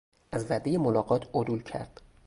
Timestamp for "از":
0.31-0.51